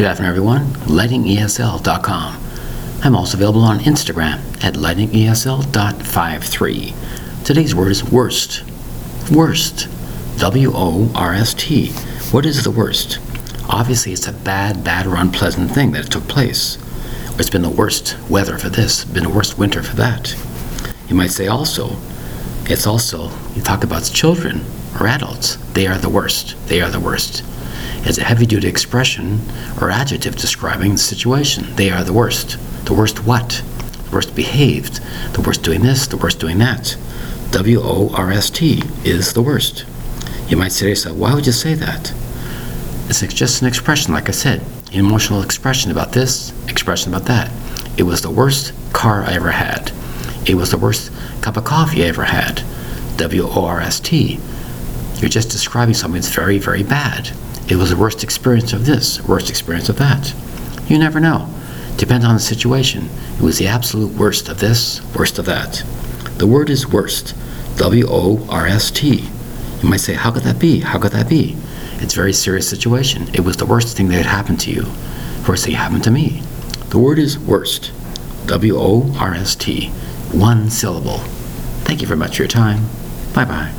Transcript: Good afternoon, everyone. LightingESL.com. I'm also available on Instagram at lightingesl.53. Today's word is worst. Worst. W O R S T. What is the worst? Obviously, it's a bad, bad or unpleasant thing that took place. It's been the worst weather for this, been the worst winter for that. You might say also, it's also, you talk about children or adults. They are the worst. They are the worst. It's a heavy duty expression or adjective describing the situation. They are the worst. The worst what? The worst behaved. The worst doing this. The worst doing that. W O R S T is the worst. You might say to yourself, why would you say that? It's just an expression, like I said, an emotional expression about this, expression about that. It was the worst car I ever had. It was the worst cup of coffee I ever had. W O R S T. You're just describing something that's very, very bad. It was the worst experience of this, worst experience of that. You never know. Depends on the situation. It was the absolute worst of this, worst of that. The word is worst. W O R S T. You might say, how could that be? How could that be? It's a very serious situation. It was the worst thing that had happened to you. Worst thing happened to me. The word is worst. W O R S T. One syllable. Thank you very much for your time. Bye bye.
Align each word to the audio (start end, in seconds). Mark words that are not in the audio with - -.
Good 0.00 0.08
afternoon, 0.08 0.30
everyone. 0.30 0.64
LightingESL.com. 0.86 2.40
I'm 3.04 3.14
also 3.14 3.36
available 3.36 3.60
on 3.60 3.80
Instagram 3.80 4.40
at 4.64 4.72
lightingesl.53. 4.72 7.44
Today's 7.44 7.74
word 7.74 7.92
is 7.92 8.02
worst. 8.02 8.64
Worst. 9.30 9.88
W 10.38 10.72
O 10.74 11.12
R 11.14 11.34
S 11.34 11.52
T. 11.52 11.88
What 12.32 12.46
is 12.46 12.64
the 12.64 12.70
worst? 12.70 13.18
Obviously, 13.68 14.14
it's 14.14 14.26
a 14.26 14.32
bad, 14.32 14.82
bad 14.82 15.06
or 15.06 15.16
unpleasant 15.16 15.70
thing 15.70 15.92
that 15.92 16.10
took 16.10 16.26
place. 16.26 16.78
It's 17.38 17.50
been 17.50 17.60
the 17.60 17.68
worst 17.68 18.16
weather 18.30 18.56
for 18.56 18.70
this, 18.70 19.04
been 19.04 19.24
the 19.24 19.28
worst 19.28 19.58
winter 19.58 19.82
for 19.82 19.96
that. 19.96 20.34
You 21.08 21.14
might 21.14 21.32
say 21.32 21.46
also, 21.46 21.98
it's 22.64 22.86
also, 22.86 23.30
you 23.54 23.60
talk 23.60 23.84
about 23.84 24.04
children 24.04 24.64
or 24.98 25.06
adults. 25.06 25.56
They 25.74 25.86
are 25.86 25.98
the 25.98 26.08
worst. 26.08 26.56
They 26.68 26.80
are 26.80 26.88
the 26.88 27.00
worst. 27.00 27.44
It's 28.02 28.18
a 28.18 28.24
heavy 28.24 28.46
duty 28.46 28.68
expression 28.68 29.40
or 29.80 29.90
adjective 29.90 30.36
describing 30.36 30.92
the 30.92 30.98
situation. 30.98 31.74
They 31.76 31.90
are 31.90 32.04
the 32.04 32.12
worst. 32.12 32.58
The 32.86 32.94
worst 32.94 33.24
what? 33.24 33.62
The 34.04 34.10
worst 34.12 34.34
behaved. 34.34 35.00
The 35.34 35.42
worst 35.42 35.62
doing 35.62 35.82
this. 35.82 36.06
The 36.06 36.16
worst 36.16 36.40
doing 36.40 36.58
that. 36.58 36.96
W 37.52 37.80
O 37.82 38.10
R 38.14 38.30
S 38.30 38.50
T 38.50 38.82
is 39.04 39.32
the 39.32 39.42
worst. 39.42 39.84
You 40.48 40.56
might 40.56 40.72
say 40.72 40.86
to 40.86 40.88
yourself, 40.90 41.16
why 41.16 41.34
would 41.34 41.46
you 41.46 41.52
say 41.52 41.74
that? 41.74 42.12
It's 43.08 43.20
just 43.34 43.60
an 43.62 43.68
expression, 43.68 44.12
like 44.14 44.28
I 44.28 44.32
said, 44.32 44.62
an 44.92 44.98
emotional 45.00 45.42
expression 45.42 45.90
about 45.90 46.12
this, 46.12 46.52
expression 46.68 47.12
about 47.12 47.26
that. 47.26 47.50
It 47.98 48.04
was 48.04 48.22
the 48.22 48.30
worst 48.30 48.72
car 48.92 49.24
I 49.24 49.34
ever 49.34 49.50
had. 49.50 49.92
It 50.46 50.54
was 50.54 50.70
the 50.70 50.78
worst 50.78 51.12
cup 51.42 51.56
of 51.56 51.64
coffee 51.64 52.04
I 52.04 52.08
ever 52.08 52.24
had. 52.24 52.62
W 53.16 53.42
O 53.48 53.64
R 53.64 53.80
S 53.80 54.00
T. 54.00 54.38
You're 55.20 55.28
just 55.28 55.50
describing 55.50 55.94
something 55.94 56.20
that's 56.20 56.34
very, 56.34 56.58
very 56.58 56.82
bad. 56.82 57.30
It 57.68 57.76
was 57.76 57.90
the 57.90 57.96
worst 57.96 58.24
experience 58.24 58.72
of 58.72 58.86
this, 58.86 59.22
worst 59.22 59.50
experience 59.50 59.88
of 59.88 59.98
that. 59.98 60.34
You 60.88 60.98
never 60.98 61.20
know. 61.20 61.48
Depends 61.96 62.24
on 62.24 62.34
the 62.34 62.40
situation. 62.40 63.08
It 63.36 63.42
was 63.42 63.58
the 63.58 63.68
absolute 63.68 64.12
worst 64.16 64.48
of 64.48 64.60
this, 64.60 65.02
worst 65.14 65.38
of 65.38 65.44
that. 65.44 65.84
The 66.38 66.46
word 66.46 66.70
is 66.70 66.88
worst. 66.88 67.34
W 67.76 68.06
O 68.08 68.46
R 68.48 68.66
S 68.66 68.90
T. 68.90 69.28
You 69.82 69.88
might 69.88 70.00
say, 70.00 70.14
how 70.14 70.30
could 70.30 70.42
that 70.44 70.58
be? 70.58 70.80
How 70.80 70.98
could 70.98 71.12
that 71.12 71.28
be? 71.28 71.56
It's 71.98 72.14
a 72.14 72.16
very 72.16 72.32
serious 72.32 72.68
situation. 72.68 73.28
It 73.34 73.40
was 73.40 73.58
the 73.58 73.66
worst 73.66 73.96
thing 73.96 74.08
that 74.08 74.16
had 74.16 74.26
happened 74.26 74.60
to 74.60 74.70
you. 74.70 74.86
Worst 75.46 75.66
thing 75.66 75.74
happened 75.74 76.04
to 76.04 76.10
me. 76.10 76.42
The 76.88 76.98
word 76.98 77.18
is 77.18 77.38
worst. 77.38 77.92
W 78.46 78.76
O 78.76 79.14
R 79.18 79.34
S 79.34 79.54
T. 79.54 79.88
One 80.32 80.70
syllable. 80.70 81.18
Thank 81.84 82.00
you 82.00 82.06
very 82.06 82.18
much 82.18 82.36
for 82.36 82.42
your 82.42 82.48
time. 82.48 82.86
Bye 83.34 83.44
bye. 83.44 83.72